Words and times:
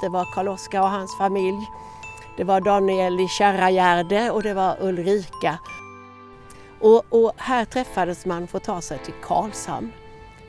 Det 0.00 0.08
var 0.08 0.34
Karl-Oskar 0.34 0.80
och 0.80 0.90
hans 0.90 1.18
familj. 1.18 1.70
Det 2.36 2.44
var 2.44 2.60
Daniel 2.60 3.20
i 3.20 3.28
Kärragärde 3.28 4.30
och 4.30 4.42
det 4.42 4.54
var 4.54 4.76
Ulrika. 4.80 5.58
Och, 6.80 7.04
och, 7.08 7.32
här 7.36 7.64
träffades 7.64 8.26
man 8.26 8.46
för 8.46 8.58
att 8.58 8.64
ta 8.64 8.80
sig 8.80 8.98
till 8.98 9.14
Karlshamn 9.22 9.92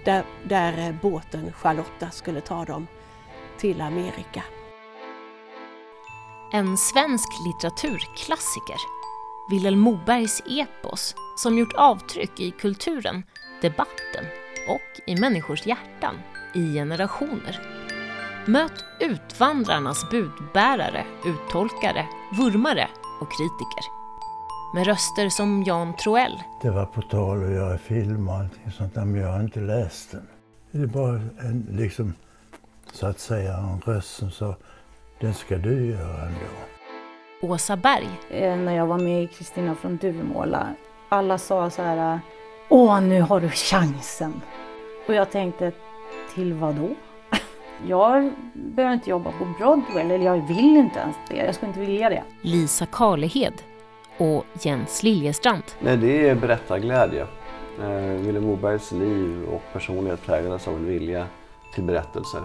där, 0.06 0.24
där 0.44 0.98
båten 1.02 1.54
Charlotta 1.54 2.10
skulle 2.12 2.42
ta 2.42 2.66
dem 2.66 2.88
till 3.58 3.82
Amerika. 3.82 4.44
En 6.54 6.78
svensk 6.78 7.30
litteraturklassiker, 7.46 8.78
Vilhelm 9.50 9.80
Mobergs 9.80 10.42
epos, 10.46 11.16
som 11.38 11.58
gjort 11.58 11.74
avtryck 11.74 12.40
i 12.40 12.52
kulturen, 12.52 13.24
debatten 13.62 14.26
och 14.70 15.02
i 15.08 15.16
människors 15.16 15.66
hjärtan 15.66 16.16
i 16.56 16.74
generationer. 16.74 17.77
Möt 18.50 18.86
utvandrarnas 19.00 20.10
budbärare, 20.10 21.06
uttolkare, 21.26 22.06
vurmare 22.38 22.88
och 23.22 23.32
kritiker. 23.32 23.84
Med 24.76 24.86
röster 24.86 25.30
som 25.30 25.64
Jan 25.64 25.96
Troell. 25.96 26.44
Det 26.62 26.70
var 26.70 26.86
på 26.86 27.02
tal 27.02 27.44
att 27.44 27.52
göra 27.52 27.78
film 27.78 28.30
och 28.30 28.36
allting 28.36 28.72
sånt 28.72 28.96
där, 28.96 29.06
men 29.06 29.22
jag 29.22 29.32
har 29.32 29.40
inte 29.40 29.60
läst 29.60 30.12
den. 30.12 30.28
Det 30.72 30.82
är 30.82 30.86
bara 30.86 31.14
en, 31.40 31.68
liksom, 31.72 32.14
så 32.94 33.08
att 33.08 33.20
säga, 33.20 33.58
en 33.58 33.82
röst 33.86 34.16
som 34.16 34.32
sa, 34.32 34.56
den 35.20 35.34
ska 35.34 35.58
du 35.58 35.86
göra 35.86 36.26
ändå. 36.26 37.54
Åsa 37.54 37.78
Berg. 37.78 38.10
Eh, 38.30 38.58
när 38.58 38.76
jag 38.76 38.88
var 38.88 39.00
med 39.00 39.24
i 39.24 39.28
Kristina 39.28 39.76
från 39.76 39.98
Duvemåla, 39.98 40.76
alla 41.10 41.38
sa 41.38 41.70
så 41.70 41.82
här, 41.82 42.20
åh 42.70 43.02
nu 43.02 43.22
har 43.22 43.40
du 43.40 43.50
chansen. 43.50 44.42
Och 45.08 45.14
jag 45.14 45.32
tänkte, 45.32 45.72
till 46.34 46.54
vad 46.54 46.76
då? 46.76 46.96
Jag 47.88 48.32
behöver 48.54 48.94
inte 48.94 49.10
jobba 49.10 49.32
på 49.32 49.46
Broadway, 49.60 50.04
eller 50.04 50.26
jag 50.26 50.48
vill 50.48 50.78
inte 50.78 51.00
ens 51.00 51.16
det. 51.30 51.36
Jag 51.36 51.56
skulle 51.56 51.68
inte 51.68 51.80
vilja 51.80 52.10
det. 52.10 52.24
Lisa 52.42 52.86
Karlehed 52.86 53.54
och 54.18 54.46
Jens 54.62 55.04
Liljestrand. 55.04 55.64
Nej, 55.80 55.98
det 55.98 56.30
är 56.30 56.36
berättarglädje. 56.36 57.28
Eh, 57.82 57.88
Vilhelm 57.98 58.46
Mobergs 58.46 58.92
liv 58.92 59.44
och 59.54 59.62
personlighet 59.74 60.26
präglades 60.26 60.68
av 60.68 60.76
en 60.76 60.86
vilja 60.86 61.28
till 61.76 61.84
berättelser. 61.84 62.42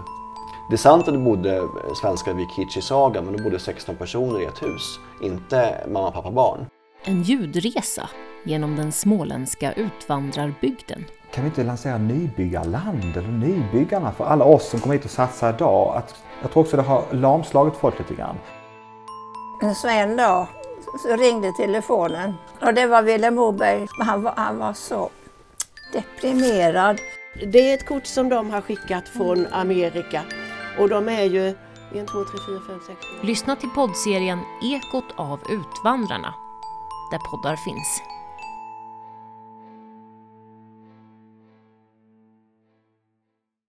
Det 0.69 0.75
är 0.75 0.77
sant 0.77 1.07
att 1.07 1.13
det 1.13 1.19
bodde 1.19 1.61
svenskar 2.01 2.33
vid 2.33 2.47
Kichi-saga, 2.55 3.21
men 3.21 3.37
det 3.37 3.43
bodde 3.43 3.59
16 3.59 3.95
personer 3.95 4.41
i 4.41 4.45
ett 4.45 4.63
hus, 4.63 4.99
inte 5.21 5.87
mamma, 5.87 6.11
pappa, 6.11 6.31
barn. 6.31 6.65
En 7.03 7.23
ljudresa 7.23 8.09
genom 8.43 8.75
den 8.75 8.91
småländska 8.91 9.73
utvandrarbygden. 9.73 11.05
Kan 11.33 11.43
vi 11.43 11.49
inte 11.49 11.63
lansera 11.63 11.97
nybyggarland 11.97 13.17
eller 13.17 13.27
nybyggarna 13.27 14.11
för 14.11 14.25
alla 14.25 14.45
oss 14.45 14.69
som 14.69 14.79
kommer 14.79 14.95
hit 14.95 15.05
och 15.05 15.11
satsar 15.11 15.53
idag? 15.53 15.95
Att, 15.97 16.15
jag 16.41 16.51
tror 16.51 16.63
också 16.63 16.77
det 16.77 16.83
har 16.83 17.03
lamslagit 17.11 17.75
folk 17.75 17.99
lite 17.99 18.13
grann. 18.13 18.35
Så 19.75 19.87
en 19.87 20.17
dag 20.17 20.47
så 21.03 21.15
ringde 21.15 21.51
telefonen 21.51 22.33
och 22.61 22.73
det 22.73 22.87
var 22.87 23.01
Vilhelm 23.01 23.35
Moberg. 23.35 23.87
Han 23.99 24.23
var, 24.23 24.33
han 24.35 24.57
var 24.57 24.73
så 24.73 25.09
deprimerad. 25.93 26.99
Det 27.51 27.71
är 27.71 27.73
ett 27.73 27.87
kort 27.87 28.05
som 28.05 28.29
de 28.29 28.49
har 28.51 28.61
skickat 28.61 29.07
från 29.07 29.47
Amerika 29.51 30.21
och 30.79 30.89
de 30.89 31.09
är 31.09 31.23
ju 31.23 31.47
1, 31.47 31.55
2, 31.91 32.23
3, 32.23 32.39
4, 32.47 32.59
5, 32.67 32.79
6, 32.87 32.99
7. 33.21 33.27
Lyssna 33.27 33.55
till 33.55 33.69
poddserien 33.69 34.39
Ekot 34.63 35.05
av 35.15 35.39
utvandrarna, 35.49 36.33
där 37.11 37.19
poddar 37.19 37.55
finns. 37.55 38.12